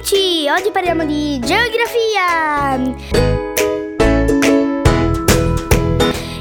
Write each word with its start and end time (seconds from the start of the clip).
amici, 0.00 0.48
oggi 0.48 0.70
parliamo 0.70 1.04
di 1.04 1.38
geografia. 1.40 2.74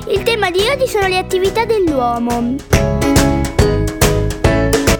Il 0.08 0.24
tema 0.24 0.50
di 0.50 0.60
oggi 0.60 0.88
sono 0.88 1.08
le 1.08 1.18
attività 1.18 1.65
dell'uomo. 1.65 2.56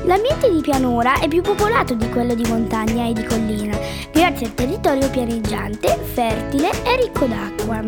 L'ambiente 0.04 0.51
di 0.51 0.59
pianura 0.59 1.19
è 1.19 1.29
più 1.29 1.41
popolato 1.41 1.93
di 1.93 2.09
quello 2.09 2.33
di 2.33 2.43
montagna 2.50 3.07
e 3.07 3.14
di 3.14 3.23
collina, 3.23 3.77
grazie 4.11 4.47
al 4.47 4.54
territorio 4.54 5.10
pianeggiante, 5.10 5.97
fertile 6.14 6.69
e 6.83 6.96
ricco 6.97 7.25
d'acqua. 7.28 7.82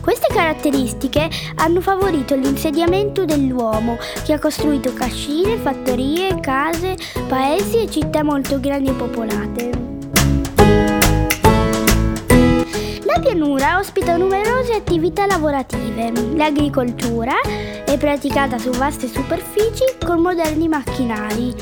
Queste 0.00 0.34
caratteristiche 0.34 1.30
hanno 1.56 1.80
favorito 1.80 2.34
l'insediamento 2.34 3.24
dell'uomo, 3.24 3.98
che 4.24 4.32
ha 4.32 4.38
costruito 4.40 4.92
cascine, 4.92 5.58
fattorie, 5.58 6.40
case, 6.40 6.96
paesi 7.28 7.82
e 7.82 7.88
città 7.88 8.24
molto 8.24 8.58
grandi 8.58 8.88
e 8.88 8.94
popolate. 8.94 9.91
La 13.04 13.18
pianura 13.20 13.78
ospita 13.78 14.16
numerose 14.16 14.74
attività 14.74 15.26
lavorative. 15.26 16.12
L'agricoltura 16.34 17.40
è 17.84 17.96
praticata 17.98 18.58
su 18.58 18.70
vaste 18.70 19.08
superfici 19.08 19.84
con 20.04 20.20
moderni 20.20 20.68
macchinari. 20.68 21.54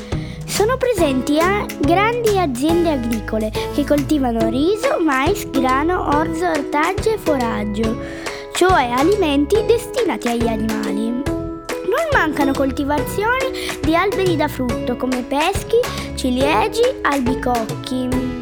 Sono 0.45 0.77
presenti 0.77 1.37
grandi 1.79 2.37
aziende 2.37 2.91
agricole 2.91 3.51
che 3.73 3.85
coltivano 3.85 4.49
riso, 4.49 4.99
mais, 4.99 5.49
grano, 5.49 6.15
orzo, 6.15 6.49
ortaggi 6.49 7.09
e 7.09 7.17
foraggio 7.17 8.29
cioè 8.61 8.91
alimenti 8.91 9.65
destinati 9.65 10.27
agli 10.27 10.47
animali. 10.47 11.09
Non 11.09 12.07
mancano 12.13 12.53
coltivazioni 12.53 13.49
di 13.81 13.95
alberi 13.95 14.35
da 14.35 14.47
frutto 14.47 14.95
come 14.97 15.23
peschi, 15.23 15.77
ciliegi, 16.15 16.83
albicocchi. 17.01 18.40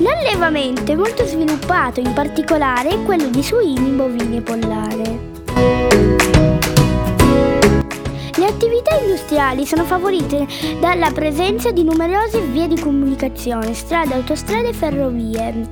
L'allevamento 0.00 0.92
è 0.92 0.94
molto 0.94 1.26
sviluppato, 1.26 2.00
in 2.00 2.14
particolare 2.14 3.02
quello 3.04 3.26
di 3.26 3.42
suini, 3.42 3.90
bovini 3.90 4.38
e 4.38 4.40
pollare. 4.40 5.28
Le 8.34 8.46
attività 8.46 8.98
industriali 8.98 9.66
sono 9.66 9.84
favorite 9.84 10.46
dalla 10.80 11.10
presenza 11.10 11.70
di 11.70 11.84
numerose 11.84 12.40
vie 12.40 12.66
di 12.66 12.80
comunicazione, 12.80 13.74
strade, 13.74 14.14
autostrade 14.14 14.68
e 14.68 14.72
ferrovie. 14.72 15.68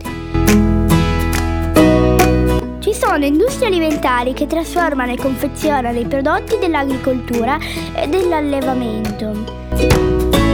Ci 2.80 2.92
sono 2.92 3.24
industrie 3.24 3.68
alimentari 3.68 4.34
che 4.34 4.46
trasformano 4.46 5.12
e 5.12 5.16
confezionano 5.16 5.98
i 5.98 6.04
prodotti 6.04 6.58
dell'agricoltura 6.58 7.56
e 7.94 8.06
dell'allevamento. 8.08 10.47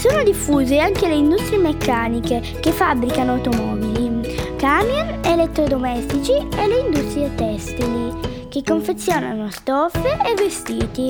Sono 0.00 0.22
diffuse 0.22 0.78
anche 0.78 1.06
le 1.08 1.16
industrie 1.16 1.58
meccaniche 1.58 2.40
che 2.58 2.72
fabbricano 2.72 3.32
automobili, 3.32 4.54
camion, 4.56 5.18
elettrodomestici 5.22 6.32
e 6.56 6.66
le 6.66 6.78
industrie 6.78 7.34
tessili 7.34 8.46
che 8.48 8.62
confezionano 8.66 9.50
stoffe 9.50 10.16
e 10.24 10.34
vestiti. 10.38 11.06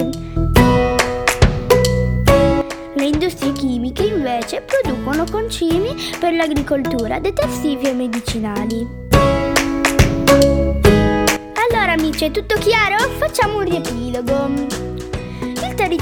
Le 2.96 3.04
industrie 3.04 3.52
chimiche 3.52 4.02
invece 4.02 4.62
producono 4.62 5.24
concimi 5.30 5.94
per 6.18 6.34
l'agricoltura, 6.34 7.20
detersivi 7.20 7.86
e 7.86 7.92
medicinali. 7.92 8.88
Allora 11.70 11.92
amici, 11.92 12.24
è 12.24 12.32
tutto 12.32 12.56
chiaro? 12.58 13.08
Facciamo 13.18 13.58
un 13.58 13.64
riepilogo. 13.66 14.79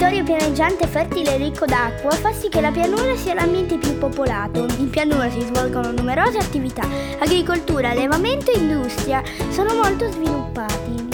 Territorio 0.08 0.38
pianeggiante, 0.38 0.86
fertile 0.86 1.34
e 1.34 1.36
ricco 1.36 1.66
d'acqua 1.66 2.10
fa 2.12 2.32
sì 2.32 2.48
che 2.48 2.62
la 2.62 2.70
pianura 2.70 3.14
sia 3.14 3.34
l'ambiente 3.34 3.76
più 3.76 3.98
popolato. 3.98 4.66
In 4.78 4.88
pianura 4.88 5.28
si 5.28 5.42
svolgono 5.42 5.92
numerose 5.92 6.38
attività, 6.38 6.88
agricoltura, 7.18 7.90
allevamento 7.90 8.50
e 8.50 8.56
industria 8.56 9.22
sono 9.50 9.74
molto 9.74 10.10
sviluppati. 10.10 11.07